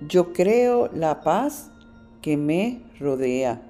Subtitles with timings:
[0.00, 1.70] yo creo la paz
[2.20, 3.62] que me rodea.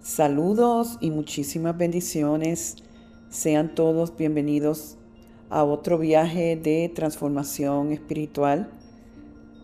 [0.00, 2.76] Saludos y muchísimas bendiciones.
[3.28, 4.96] Sean todos bienvenidos
[5.50, 8.70] a otro viaje de transformación espiritual.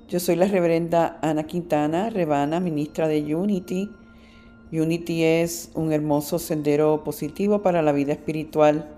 [0.08, 3.90] Yo soy la reverenda Ana Quintana, rebana, ministra de Unity.
[4.70, 8.96] Unity es un hermoso sendero positivo para la vida espiritual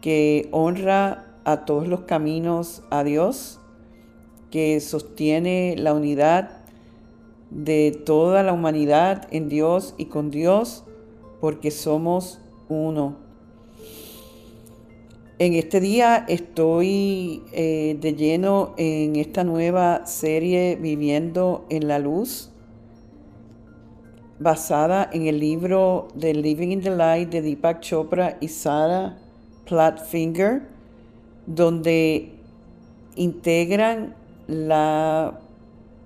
[0.00, 3.59] que honra a todos los caminos a Dios
[4.50, 6.50] que sostiene la unidad
[7.50, 10.84] de toda la humanidad en Dios y con Dios,
[11.40, 13.16] porque somos uno.
[15.38, 22.50] En este día estoy eh, de lleno en esta nueva serie Viviendo en la Luz,
[24.38, 29.16] basada en el libro The Living in the Light de Deepak Chopra y Sarah
[29.64, 30.68] Platfinger,
[31.46, 32.32] donde
[33.16, 34.14] integran
[34.50, 35.40] la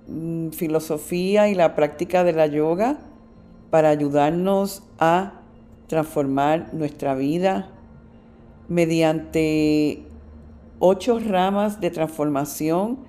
[0.07, 2.99] mm, filosofía y la práctica de la yoga
[3.71, 5.41] para ayudarnos a
[5.87, 7.69] transformar nuestra vida
[8.67, 10.03] mediante
[10.79, 12.99] ocho ramas de transformación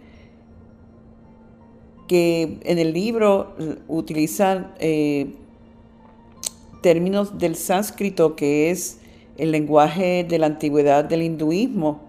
[2.09, 3.55] que en el libro
[3.89, 5.35] utilizan eh,
[6.83, 9.01] términos del sánscrito, que es
[9.37, 12.06] el lenguaje de la antigüedad del hinduismo,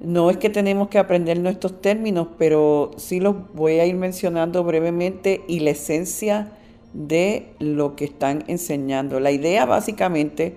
[0.00, 4.64] no es que tenemos que aprender nuestros términos, pero sí los voy a ir mencionando
[4.64, 6.52] brevemente y la esencia
[6.94, 9.20] de lo que están enseñando.
[9.20, 10.56] La idea básicamente,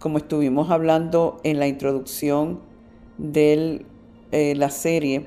[0.00, 2.60] como estuvimos hablando en la introducción
[3.16, 3.86] de
[4.32, 5.26] eh, la serie,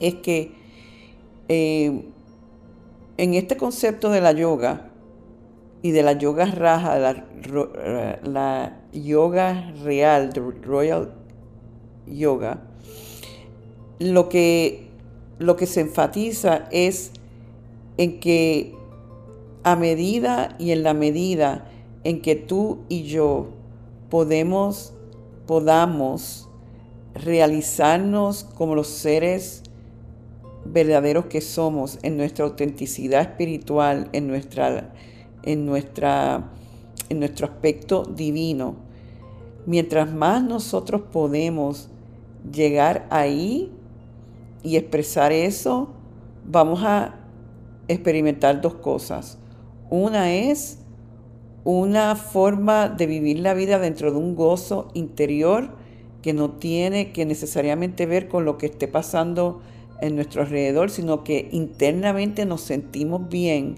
[0.00, 0.52] es que
[1.48, 2.06] eh,
[3.18, 4.90] en este concepto de la yoga
[5.80, 7.24] y de la yoga raja, la,
[8.24, 11.25] la yoga real, the royal
[12.06, 12.62] yoga,
[13.98, 14.88] lo que,
[15.38, 17.12] lo que se enfatiza es
[17.96, 18.74] en que
[19.62, 21.68] a medida y en la medida
[22.04, 23.48] en que tú y yo
[24.10, 24.92] podemos,
[25.46, 26.48] podamos
[27.14, 29.62] realizarnos como los seres
[30.64, 34.92] verdaderos que somos en nuestra autenticidad espiritual, en, nuestra,
[35.42, 36.52] en, nuestra,
[37.08, 38.76] en nuestro aspecto divino,
[39.64, 41.88] mientras más nosotros podemos
[42.52, 43.72] llegar ahí
[44.62, 45.90] y expresar eso,
[46.44, 47.14] vamos a
[47.88, 49.38] experimentar dos cosas.
[49.90, 50.78] Una es
[51.64, 55.70] una forma de vivir la vida dentro de un gozo interior
[56.22, 59.60] que no tiene que necesariamente ver con lo que esté pasando
[60.00, 63.76] en nuestro alrededor, sino que internamente nos sentimos bien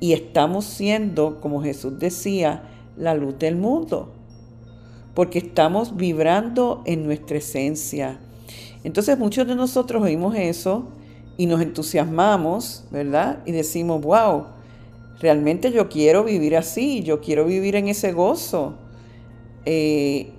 [0.00, 2.62] y estamos siendo, como Jesús decía,
[2.96, 4.12] la luz del mundo
[5.18, 8.20] porque estamos vibrando en nuestra esencia.
[8.84, 10.90] Entonces muchos de nosotros oímos eso
[11.36, 13.40] y nos entusiasmamos, ¿verdad?
[13.44, 14.44] Y decimos, wow,
[15.18, 18.74] realmente yo quiero vivir así, yo quiero vivir en ese gozo.
[19.64, 20.30] Eh,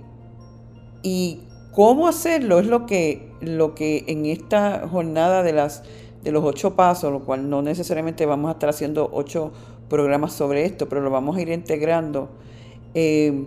[1.02, 1.40] y
[1.72, 5.82] cómo hacerlo es lo que, lo que en esta jornada de, las,
[6.24, 9.52] de los ocho pasos, lo cual no necesariamente vamos a estar haciendo ocho
[9.90, 12.30] programas sobre esto, pero lo vamos a ir integrando.
[12.94, 13.44] Eh,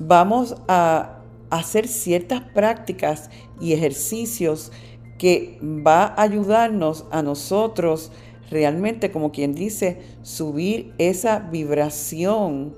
[0.00, 1.20] vamos a
[1.50, 3.30] hacer ciertas prácticas
[3.60, 4.72] y ejercicios
[5.18, 8.10] que va a ayudarnos a nosotros
[8.50, 12.74] realmente, como quien dice, subir esa vibración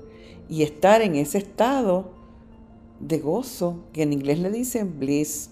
[0.49, 2.11] y estar en ese estado
[2.99, 5.49] de gozo, que en inglés le dicen bliss.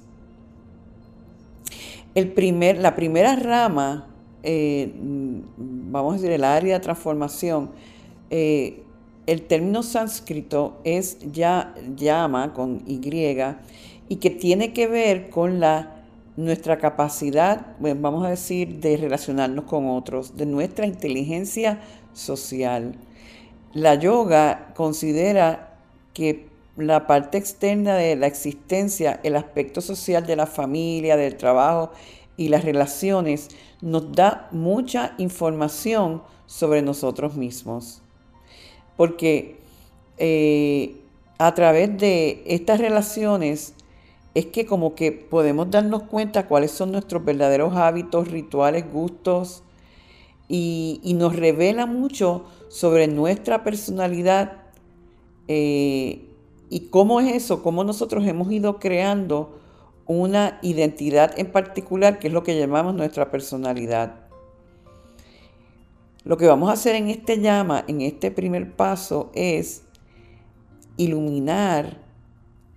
[2.13, 4.09] El primer, la primera rama,
[4.43, 4.93] eh,
[5.57, 7.71] vamos a decir, el área de transformación,
[8.29, 8.83] eh,
[9.27, 12.99] el término sánscrito es ya llama con Y
[14.09, 16.01] y que tiene que ver con la
[16.35, 21.79] nuestra capacidad, vamos a decir, de relacionarnos con otros, de nuestra inteligencia
[22.13, 22.95] social.
[23.73, 25.77] la yoga considera
[26.13, 31.91] que la parte externa de la existencia, el aspecto social de la familia, del trabajo
[32.37, 33.49] y las relaciones,
[33.81, 38.01] nos da mucha información sobre nosotros mismos.
[39.01, 39.55] Porque
[40.19, 41.01] eh,
[41.39, 43.73] a través de estas relaciones
[44.35, 49.63] es que como que podemos darnos cuenta cuáles son nuestros verdaderos hábitos, rituales, gustos,
[50.47, 54.65] y, nos revela mucho sobre nuestra personalidad
[55.47, 56.29] eh,
[56.69, 59.57] y cómo es eso, cómo nosotros hemos ido creando
[60.05, 64.30] una identidad en particular, que es lo que llamamos nuestra personalidad.
[66.23, 69.83] Lo que vamos a hacer en este llama, en este primer paso, es
[70.97, 71.99] iluminar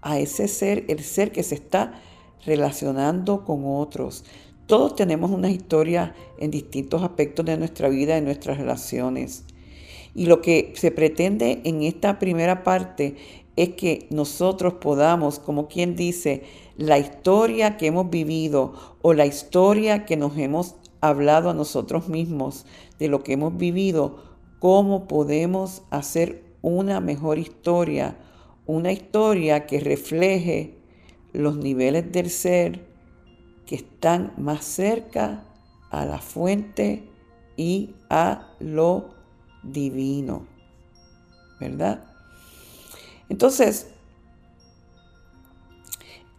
[0.00, 2.00] a ese ser, el ser que se está
[2.46, 4.24] relacionando con otros.
[4.66, 9.44] Todos tenemos una historia en distintos aspectos de nuestra vida, de nuestras relaciones.
[10.14, 13.16] Y lo que se pretende en esta primera parte
[13.56, 16.44] es que nosotros podamos, como quien dice,
[16.78, 20.76] la historia que hemos vivido o la historia que nos hemos
[21.08, 22.66] hablado a nosotros mismos
[22.98, 24.22] de lo que hemos vivido,
[24.58, 28.16] cómo podemos hacer una mejor historia,
[28.66, 30.78] una historia que refleje
[31.32, 32.86] los niveles del ser
[33.66, 35.44] que están más cerca
[35.90, 37.08] a la fuente
[37.56, 39.14] y a lo
[39.62, 40.46] divino.
[41.60, 42.04] ¿Verdad?
[43.28, 43.88] Entonces,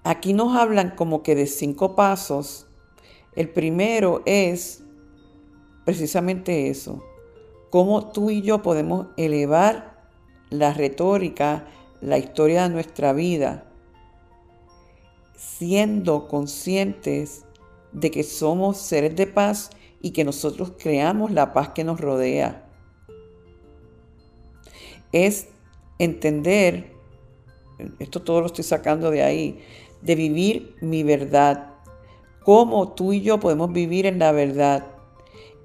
[0.04, 2.68] aquí nos hablan como que de cinco pasos.
[3.36, 4.84] El primero es
[5.84, 7.04] precisamente eso,
[7.70, 10.10] cómo tú y yo podemos elevar
[10.50, 11.68] la retórica,
[12.02, 13.66] la historia de nuestra vida,
[15.36, 17.46] siendo conscientes
[17.92, 19.70] de que somos seres de paz
[20.02, 22.68] y que nosotros creamos la paz que nos rodea.
[25.12, 25.48] Es
[26.00, 26.94] entender,
[28.00, 29.60] esto todo lo estoy sacando de ahí,
[30.02, 31.75] de vivir mi verdad,
[32.46, 34.86] cómo tú y yo podemos vivir en la verdad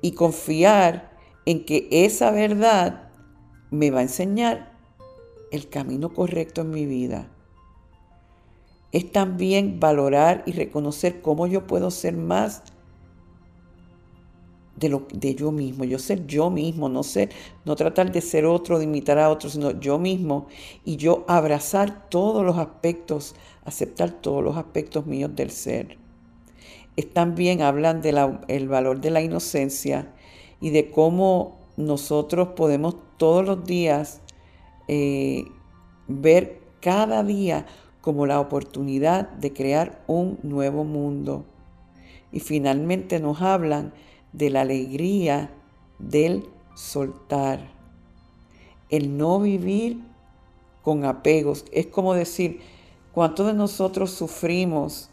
[0.01, 1.13] y confiar
[1.45, 3.11] en que esa verdad
[3.71, 4.73] me va a enseñar
[5.53, 7.29] el camino correcto en mi vida.
[8.93, 12.63] Es también valorar y reconocer cómo yo puedo ser más
[14.77, 17.29] de, lo, de yo mismo, yo ser yo mismo, no ser,
[17.67, 20.47] no tratar de ser otro, de imitar a otro, sino yo mismo.
[20.83, 23.35] Y yo abrazar todos los aspectos,
[23.65, 26.00] aceptar todos los aspectos míos del ser.
[27.13, 30.13] También hablan del valor de la inocencia
[30.61, 34.21] y de cómo nosotros podemos todos los días
[34.89, 35.45] eh,
[36.09, 37.67] ver cada día
[38.01, 41.45] como la oportunidad de crear un nuevo mundo.
[42.33, 43.93] Y finalmente nos hablan
[44.33, 45.51] de la alegría
[45.99, 47.69] del soltar,
[48.89, 50.01] el no vivir
[50.83, 51.65] con apegos.
[51.73, 52.61] Es como decir,
[53.13, 55.11] ¿cuántos de nosotros sufrimos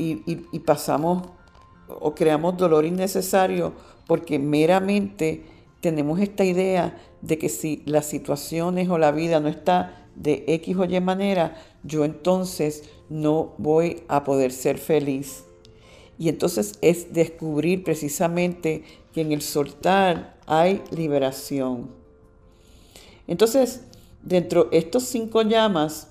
[0.00, 1.28] y, pasamos
[1.88, 3.72] o creamos dolor innecesario
[4.06, 5.44] porque meramente
[5.80, 10.76] tenemos esta idea de que si las situaciones o la vida no está de X
[10.76, 15.44] o Y manera, yo entonces no voy a poder ser feliz.
[16.18, 21.90] Y entonces es descubrir precisamente que en el soltar hay liberación.
[23.26, 23.82] Entonces,
[24.22, 26.08] dentro de estos cinco llamas,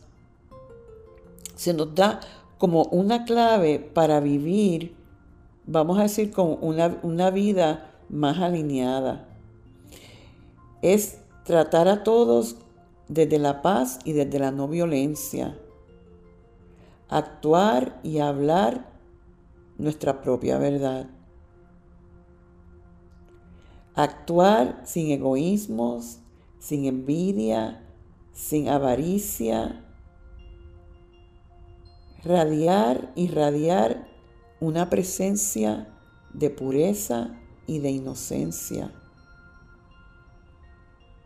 [1.55, 2.21] se nos da
[2.59, 4.95] como una clave para vivir,
[5.65, 9.27] vamos a decir, con una, una vida más alineada.
[10.81, 12.57] Es tratar a todos
[13.07, 15.57] desde la paz y desde la no violencia.
[17.07, 18.91] Actuar y hablar
[19.77, 21.09] nuestra propia verdad.
[23.95, 26.19] Actuar sin egoísmos,
[26.59, 27.85] sin envidia,
[28.33, 29.85] sin avaricia.
[32.23, 34.07] Radiar y radiar
[34.59, 35.87] una presencia
[36.33, 38.91] de pureza y de inocencia.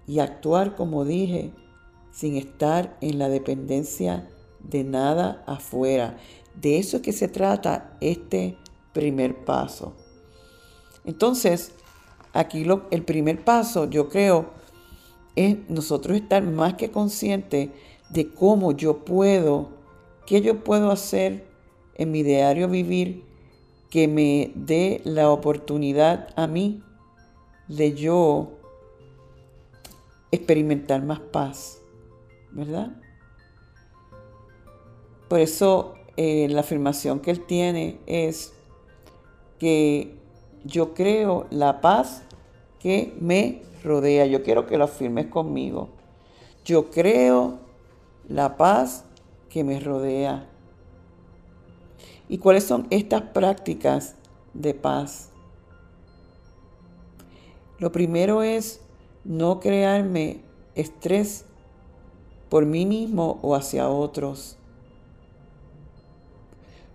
[0.06, 1.52] Y actuar, como dije,
[2.12, 6.18] sin estar en la dependencia de nada afuera.
[6.56, 8.58] De eso es que se trata este
[8.94, 9.94] primer paso.
[11.06, 11.72] Entonces,
[12.34, 14.52] aquí lo, el primer paso, yo creo,
[15.36, 17.70] es nosotros estar más que conscientes
[18.10, 19.70] de cómo yo puedo,
[20.26, 21.46] qué yo puedo hacer
[21.96, 23.24] en mi diario vivir
[23.90, 26.82] que me dé la oportunidad a mí
[27.68, 28.52] de yo
[30.32, 31.84] experimentar más paz
[32.54, 32.92] ¿verdad?
[35.28, 38.54] Por eso eh, la afirmación que él tiene es
[39.60, 40.16] que
[40.64, 42.24] yo creo la paz
[42.80, 44.26] que me rodea.
[44.26, 45.90] Yo quiero que lo afirmes conmigo.
[46.66, 47.60] Yo creo
[48.30, 49.06] la paz
[49.54, 50.50] que me rodea.
[52.28, 54.16] ¿Y cuáles son estas prácticas
[54.56, 55.30] de paz?
[57.78, 58.82] Lo primero es
[59.24, 60.42] no crearme
[60.74, 61.46] estrés
[62.50, 64.58] por mí mismo o hacia otros.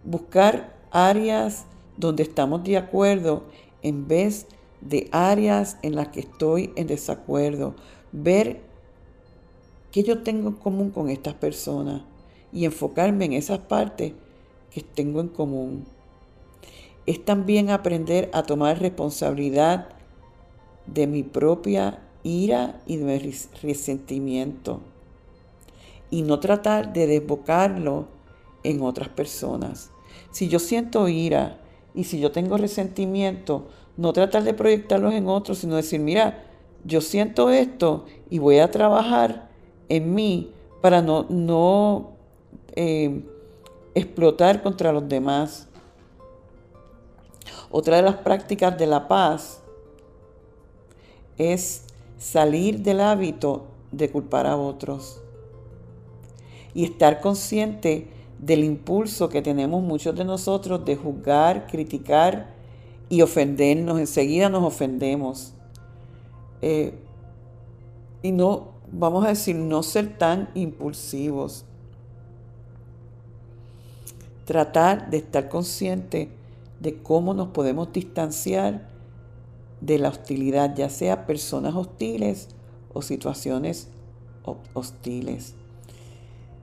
[0.03, 1.65] Buscar áreas
[1.97, 3.45] donde estamos de acuerdo
[3.83, 4.49] en vez
[4.81, 7.77] de áreas en las que estoy en desacuerdo.
[8.11, 8.63] Ver
[9.93, 12.03] qué yo tengo en común con estas personas
[12.53, 14.13] y enfocarme en esas partes
[14.71, 15.85] que tengo en común.
[17.07, 19.89] Es también aprender a tomar responsabilidad
[20.87, 24.81] de mi propia ira y de mi resentimiento
[26.11, 28.07] y no tratar de desbocarlo
[28.63, 29.91] en otras personas.
[30.31, 31.61] Si yo siento ira
[31.95, 36.45] y si yo tengo resentimiento, no tratar de proyectarlos en otros, sino decir, mira,
[36.85, 39.51] yo siento esto y voy a trabajar
[39.89, 42.13] en mí para no, no
[42.81, 43.25] eh,
[43.97, 45.67] explotar contra los demás.
[47.73, 49.61] Otra de las prácticas de la paz
[51.39, 51.83] es
[52.19, 55.21] salir del hábito de culpar a otros
[56.73, 58.07] y estar consciente
[58.39, 62.55] del impulso que tenemos muchos de nosotros de juzgar, criticar
[63.09, 63.99] y ofendernos.
[63.99, 65.53] Enseguida nos ofendemos.
[66.63, 66.95] Eh,
[68.23, 71.65] y no, vamos a decir, no ser tan impulsivos.
[74.49, 76.31] Tratar de estar consciente
[76.81, 78.89] de cómo nos podemos distanciar
[79.83, 82.49] de la hostilidad, ya sea personas hostiles
[82.95, 83.89] o situaciones
[84.73, 85.55] hostiles.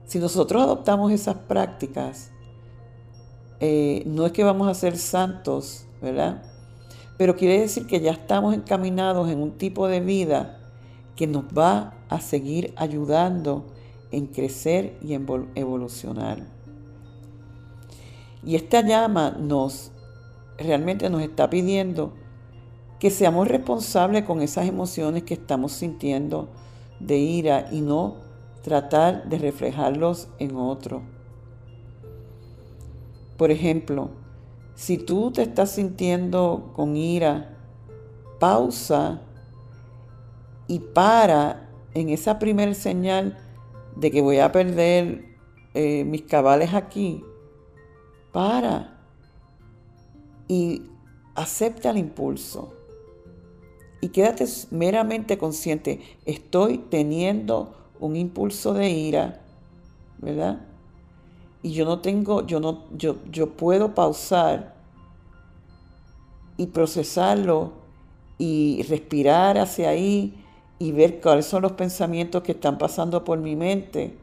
[0.04, 2.32] Si nosotros adoptamos esas prácticas,
[3.60, 6.42] eh, no es que vamos a ser santos, ¿verdad?
[7.16, 10.58] Pero quiere decir que ya estamos encaminados en un tipo de vida
[11.14, 13.64] que nos va a seguir ayudando
[14.10, 15.24] en crecer y en
[15.54, 16.55] evolucionar.
[18.46, 19.90] Y esta llama nos
[20.56, 22.14] realmente nos está pidiendo
[23.00, 26.48] que seamos responsables con esas emociones que estamos sintiendo
[27.00, 28.16] de ira y no
[28.62, 31.02] tratar de reflejarlos en otro.
[33.36, 34.10] Por ejemplo,
[34.76, 37.56] si tú te estás sintiendo con ira,
[38.38, 39.20] pausa
[40.68, 43.36] y para en esa primera señal
[43.96, 45.36] de que voy a perder
[45.74, 47.24] eh, mis cabales aquí.
[48.36, 48.98] Para
[50.46, 50.82] y
[51.34, 52.74] acepta el impulso.
[54.02, 59.40] Y quédate meramente consciente, estoy teniendo un impulso de ira,
[60.18, 60.60] ¿verdad?
[61.62, 64.74] Y yo no tengo, yo no, yo, yo puedo pausar
[66.58, 67.72] y procesarlo
[68.36, 70.44] y respirar hacia ahí
[70.78, 74.14] y ver cuáles son los pensamientos que están pasando por mi mente.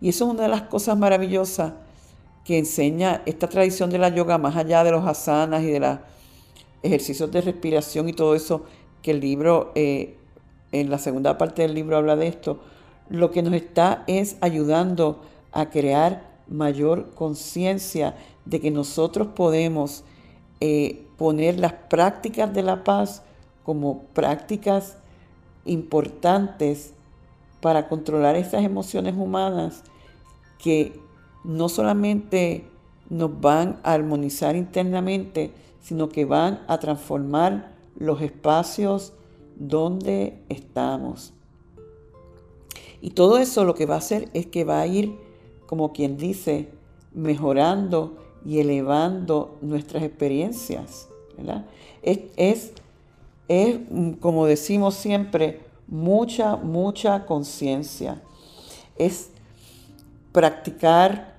[0.00, 1.74] Y eso es una de las cosas maravillosas
[2.44, 5.98] que enseña esta tradición de la yoga, más allá de los asanas y de los
[6.82, 8.64] ejercicios de respiración y todo eso,
[9.02, 10.16] que el libro, eh,
[10.72, 12.60] en la segunda parte del libro habla de esto,
[13.08, 15.22] lo que nos está es ayudando
[15.52, 20.04] a crear mayor conciencia de que nosotros podemos
[20.60, 23.22] eh, poner las prácticas de la paz
[23.64, 24.96] como prácticas
[25.64, 26.94] importantes
[27.60, 29.84] para controlar esas emociones humanas
[30.58, 31.00] que
[31.44, 32.64] no solamente
[33.10, 39.12] nos van a armonizar internamente, sino que van a transformar los espacios
[39.56, 41.34] donde estamos.
[43.00, 45.18] Y todo eso lo que va a hacer es que va a ir,
[45.66, 46.68] como quien dice,
[47.12, 51.08] mejorando y elevando nuestras experiencias.
[52.02, 52.72] Es,
[53.46, 53.78] es,
[54.20, 58.22] como decimos siempre, mucha, mucha conciencia.
[58.96, 59.30] Es
[60.30, 61.31] practicar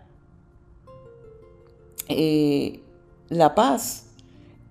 [2.08, 2.80] eh,
[3.30, 4.06] la paz,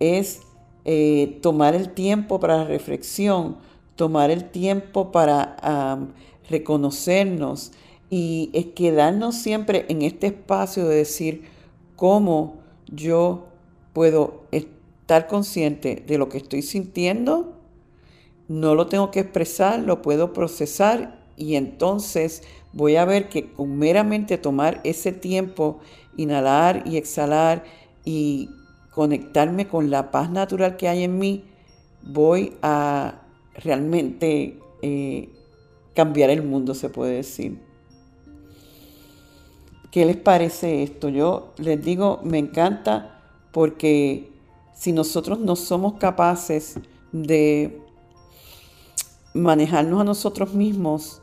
[0.01, 0.41] es
[0.85, 3.57] eh, tomar el tiempo para la reflexión,
[3.97, 5.57] tomar el tiempo para
[6.49, 7.73] reconocernos
[8.11, 11.45] y es quedarnos siempre en este espacio de decir
[11.97, 12.57] cómo
[12.91, 13.47] yo
[13.93, 17.55] puedo estar consciente de lo que estoy sintiendo,
[18.49, 23.79] no lo tengo que expresar, lo puedo procesar y entonces voy a ver que con
[23.79, 25.81] meramente tomar ese tiempo,
[26.17, 27.65] inhalar y exhalar
[28.05, 28.51] y
[28.91, 31.45] conectarme con la paz natural que hay en mí,
[32.03, 33.23] voy a
[33.55, 35.29] realmente eh,
[35.95, 37.59] cambiar el mundo, se puede decir.
[39.91, 41.09] ¿Qué les parece esto?
[41.09, 43.21] Yo les digo, me encanta
[43.53, 44.33] porque
[44.75, 46.81] si nosotros no somos capaces
[47.13, 47.79] de
[49.35, 51.21] manejarnos a nosotros mismos,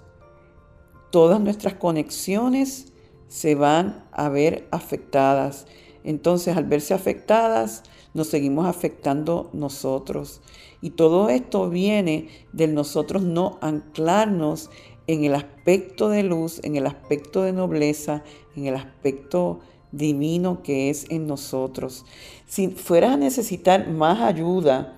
[1.09, 2.93] todas nuestras conexiones
[3.29, 5.65] se van a ver afectadas.
[6.03, 7.83] Entonces, al verse afectadas,
[8.13, 10.41] nos seguimos afectando nosotros.
[10.81, 14.69] Y todo esto viene de nosotros no anclarnos
[15.07, 18.23] en el aspecto de luz, en el aspecto de nobleza,
[18.55, 19.59] en el aspecto
[19.91, 22.05] divino que es en nosotros.
[22.47, 24.97] Si fueras a necesitar más ayuda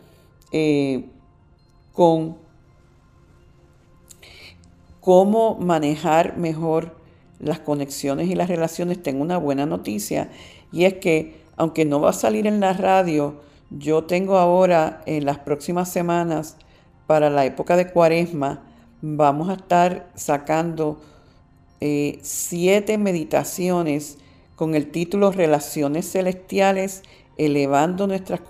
[0.51, 1.05] eh,
[1.93, 2.38] con
[5.00, 7.00] cómo manejar mejor
[7.41, 10.29] las conexiones y las relaciones, tengo una buena noticia
[10.71, 15.25] y es que aunque no va a salir en la radio, yo tengo ahora en
[15.25, 16.57] las próximas semanas
[17.07, 18.63] para la época de cuaresma,
[19.01, 21.01] vamos a estar sacando
[21.79, 24.17] eh, siete meditaciones
[24.55, 27.03] con el título Relaciones Celestiales,
[27.38, 28.41] elevando nuestras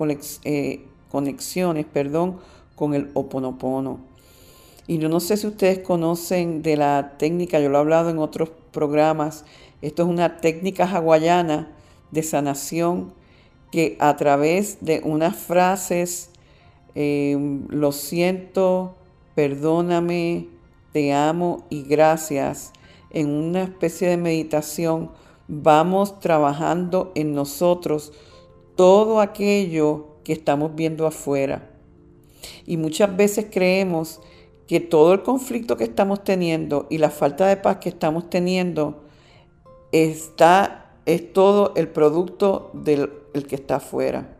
[0.43, 2.39] eh, conexiones perdón,
[2.75, 3.99] con el oponopono.
[4.87, 8.19] Y yo no sé si ustedes conocen de la técnica, yo lo he hablado en
[8.19, 9.45] otros programas,
[9.81, 11.71] esto es una técnica hawaiana
[12.11, 13.13] de sanación
[13.71, 16.29] que a través de unas frases,
[16.93, 17.37] eh,
[17.69, 18.95] lo siento,
[19.33, 20.47] perdóname,
[20.91, 22.73] te amo y gracias,
[23.11, 25.11] en una especie de meditación,
[25.47, 28.13] vamos trabajando en nosotros
[28.75, 31.69] todo aquello que estamos viendo afuera.
[32.65, 34.21] Y muchas veces creemos
[34.71, 39.03] que todo el conflicto que estamos teniendo y la falta de paz que estamos teniendo
[39.91, 43.09] está, es todo el producto del
[43.49, 44.33] que está afuera.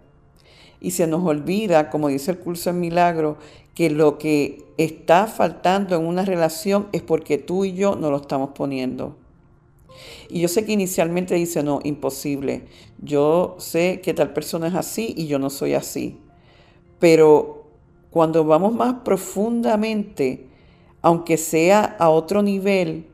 [0.80, 3.40] Y se nos olvida, como dice el curso en milagro,
[3.76, 8.16] que lo que está faltando en una relación es porque tú y yo no lo
[8.16, 9.18] estamos poniendo.
[10.30, 12.68] Y yo sé que inicialmente dice, no, imposible.
[13.00, 16.22] Yo sé que tal persona es así y yo no soy así.
[17.00, 17.61] Pero
[18.12, 20.48] cuando vamos más profundamente,
[21.02, 23.08] aunque sea a otro nivel,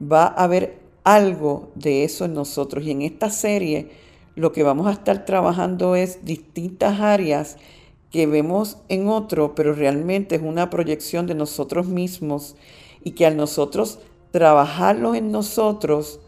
[0.00, 2.84] va a haber algo de eso en nosotros.
[2.84, 3.90] Y en esta serie
[4.34, 7.58] lo que vamos a estar trabajando es distintas áreas
[8.10, 12.56] que vemos en otro, pero realmente es una proyección de nosotros mismos
[13.04, 13.98] y que al nosotros
[14.30, 16.20] trabajarlo en nosotros,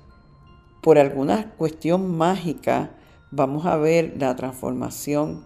[0.82, 2.92] por alguna cuestión mágica,
[3.30, 5.44] vamos a ver la transformación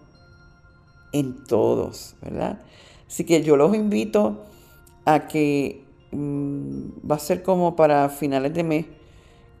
[1.13, 2.59] en todos, ¿verdad?
[3.07, 4.43] Así que yo los invito
[5.05, 8.85] a que mm, va a ser como para finales de mes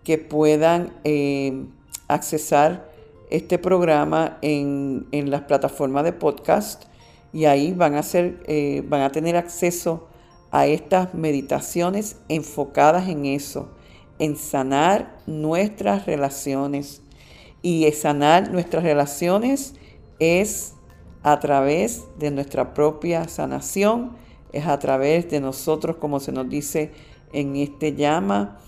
[0.03, 1.65] que puedan eh,
[2.07, 2.89] accesar
[3.29, 6.83] este programa en, las plataformas de podcast
[7.31, 10.07] y ahí van a, ser, eh, van a tener acceso
[10.51, 13.69] a estas meditaciones enfocadas en eso,
[14.19, 17.01] en sanar nuestras relaciones.
[17.63, 19.73] Y sanar nuestras relaciones
[20.19, 20.73] es
[21.23, 24.15] a través de nuestra propia sanación,
[24.51, 26.91] es a través de nosotros, como se nos dice
[27.31, 28.59] en este llama,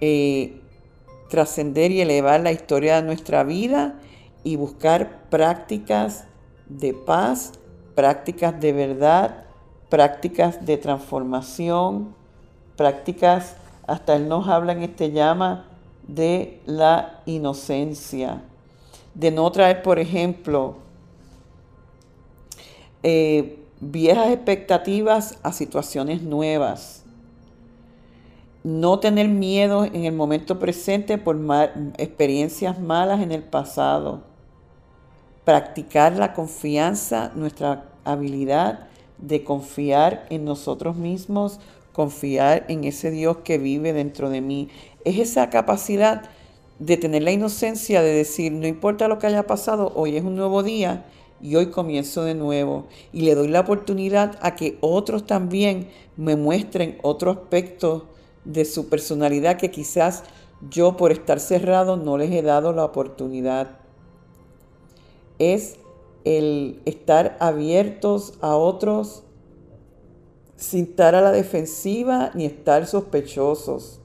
[0.00, 0.60] eh,
[1.28, 3.98] trascender y elevar la historia de nuestra vida
[4.44, 6.24] y buscar prácticas
[6.68, 7.52] de paz,
[7.94, 9.44] prácticas de verdad,
[9.88, 12.14] prácticas de transformación,
[12.76, 15.66] prácticas, hasta Él nos habla en este llama,
[16.06, 18.42] de la inocencia,
[19.14, 20.76] de no traer, por ejemplo,
[23.02, 27.04] eh, viejas expectativas a situaciones nuevas.
[28.62, 31.38] No tener miedo en el momento presente por
[31.96, 34.22] experiencias malas en el pasado.
[35.44, 41.58] Practicar la confianza, nuestra habilidad de confiar en nosotros mismos,
[41.92, 44.68] confiar en ese Dios que vive dentro de mí.
[45.04, 46.22] Es esa capacidad
[46.78, 50.36] de tener la inocencia de decir, no importa lo que haya pasado, hoy es un
[50.36, 51.04] nuevo día
[51.42, 56.36] y hoy comienzo de nuevo y le doy la oportunidad a que otros también me
[56.36, 58.06] muestren otro aspecto
[58.44, 60.24] de su personalidad que quizás
[60.68, 63.78] yo por estar cerrado no les he dado la oportunidad.
[65.38, 65.76] Es
[66.24, 69.22] el estar abiertos a otros
[70.56, 74.00] sin estar a la defensiva ni estar sospechosos.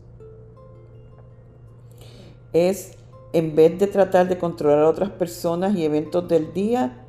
[2.53, 2.93] Es
[3.33, 7.04] en vez de tratar de controlar a otras personas y eventos del día,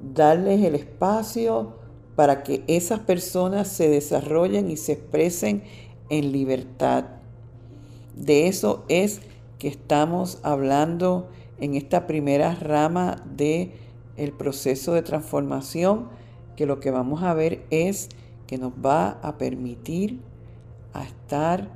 [0.00, 1.74] darles el espacio
[2.16, 5.62] para que esas personas se desarrollen y se expresen
[6.10, 7.04] en libertad.
[8.16, 9.20] De eso es
[9.58, 11.28] que estamos hablando
[11.60, 13.72] en esta primera rama de
[14.16, 16.08] el proceso de transformación,
[16.56, 18.08] que lo que vamos a ver es
[18.46, 20.20] que nos va a permitir
[20.92, 21.70] a estar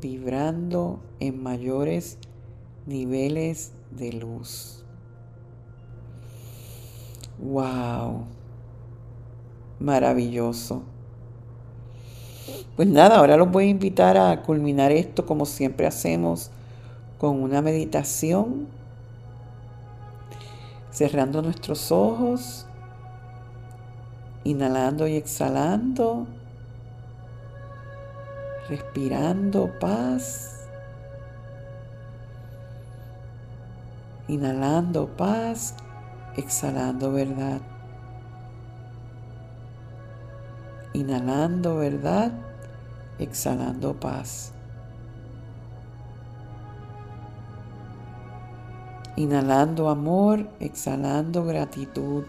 [0.00, 2.18] vibrando en mayores
[2.86, 4.81] niveles de luz.
[7.42, 8.24] ¡Wow!
[9.80, 10.82] Maravilloso.
[12.76, 16.52] Pues nada, ahora los voy a invitar a culminar esto como siempre hacemos
[17.18, 18.68] con una meditación,
[20.90, 22.66] cerrando nuestros ojos,
[24.44, 26.26] inhalando y exhalando,
[28.68, 30.68] respirando paz,
[34.28, 35.74] inhalando paz,
[36.36, 37.60] exhalando verdad.
[40.94, 42.32] Inhalando verdad,
[43.18, 44.52] exhalando paz.
[49.16, 52.24] Inhalando amor, exhalando gratitud.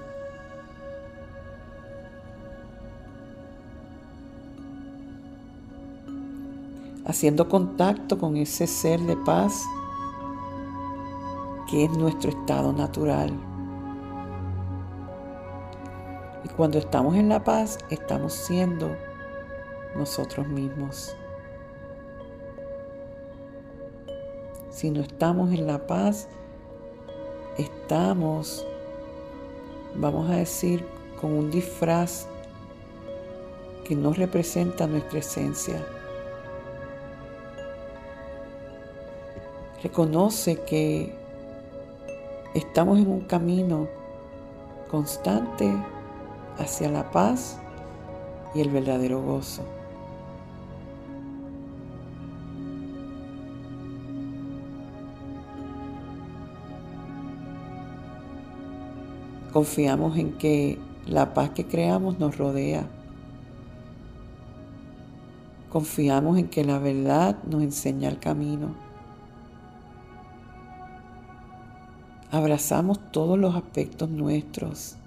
[7.05, 9.61] Haciendo contacto con ese ser de paz
[11.69, 13.52] que es nuestro estado natural.
[16.55, 18.95] Cuando estamos en la paz, estamos siendo
[19.95, 21.15] nosotros mismos.
[24.69, 26.27] Si no estamos en la paz,
[27.57, 28.65] estamos,
[29.95, 30.85] vamos a decir,
[31.19, 32.27] con un disfraz
[33.83, 35.83] que no representa nuestra esencia.
[39.81, 41.15] Reconoce que
[42.53, 43.87] estamos en un camino
[44.89, 45.73] constante
[46.57, 47.59] hacia la paz
[48.53, 49.63] y el verdadero gozo.
[59.51, 62.87] Confiamos en que la paz que creamos nos rodea.
[65.69, 68.75] Confiamos en que la verdad nos enseña el camino.
[72.31, 74.97] Abrazamos todos los aspectos nuestros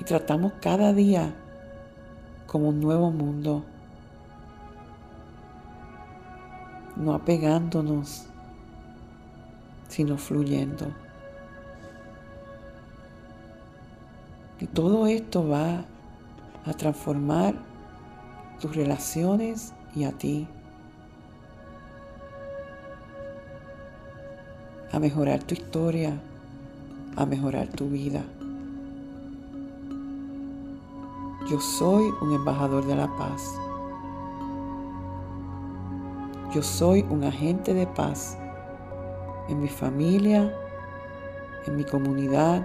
[0.00, 1.34] y tratamos cada día
[2.46, 3.62] como un nuevo mundo,
[6.96, 8.24] no apegándonos,
[9.88, 10.86] sino fluyendo.
[14.58, 15.84] Y todo esto va
[16.64, 17.54] a transformar
[18.58, 20.48] tus relaciones y a ti.
[24.92, 26.18] A mejorar tu historia,
[27.16, 28.24] a mejorar tu vida.
[31.50, 33.58] Yo soy un embajador de la paz.
[36.54, 38.38] Yo soy un agente de paz
[39.48, 40.56] en mi familia,
[41.66, 42.64] en mi comunidad,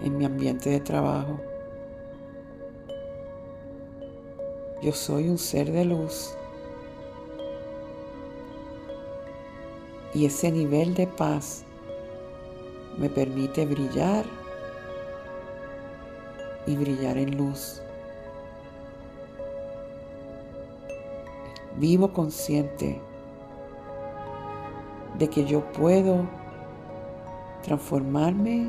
[0.00, 1.40] en mi ambiente de trabajo.
[4.80, 6.36] Yo soy un ser de luz.
[10.14, 11.64] Y ese nivel de paz
[12.96, 14.24] me permite brillar
[16.64, 17.82] y brillar en luz.
[21.78, 23.00] Vivo consciente
[25.16, 26.26] de que yo puedo
[27.62, 28.68] transformarme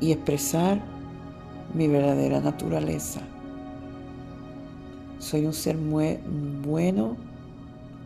[0.00, 0.80] y expresar
[1.74, 3.20] mi verdadera naturaleza.
[5.18, 7.16] Soy un ser bueno,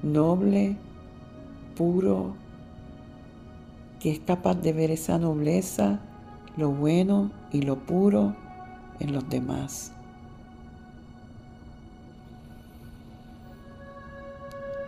[0.03, 0.77] noble,
[1.77, 2.35] puro,
[4.01, 6.01] que es capaz de ver esa nobleza,
[6.57, 8.46] lo bueno y lo puro
[9.01, 9.93] en los demás.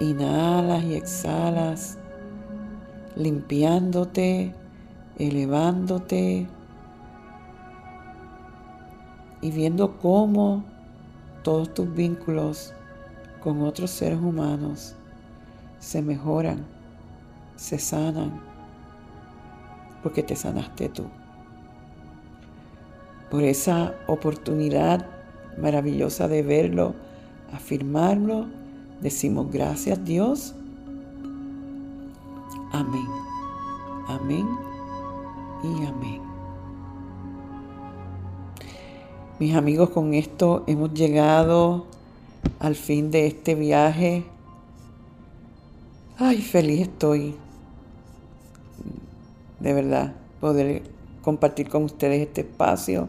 [0.01, 1.99] Inhalas y exhalas,
[3.17, 4.55] limpiándote,
[5.19, 6.47] elevándote
[9.41, 10.65] y viendo cómo
[11.43, 12.73] todos tus vínculos
[13.43, 14.95] con otros seres humanos
[15.81, 16.65] se mejoran,
[17.57, 18.41] se sanan,
[20.03, 21.07] porque te sanaste tú
[23.31, 25.07] por esa oportunidad
[25.59, 26.95] maravillosa de verlo,
[27.53, 28.47] afirmarlo.
[29.01, 30.55] Decimos gracias Dios.
[32.73, 33.07] Amén.
[34.09, 34.49] Amén
[35.63, 36.23] y amén.
[39.39, 41.87] Mis amigos, con esto hemos llegado
[42.59, 44.25] al fin de este viaje.
[46.19, 47.37] Ay, feliz estoy.
[49.61, 50.83] De verdad, poder
[51.23, 53.09] compartir con ustedes este espacio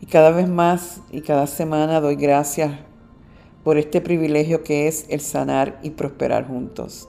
[0.00, 2.72] y cada vez más y cada semana doy gracias
[3.64, 7.08] por este privilegio que es el sanar y prosperar juntos.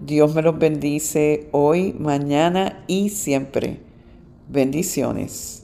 [0.00, 3.80] Dios me los bendice hoy, mañana y siempre.
[4.48, 5.63] Bendiciones.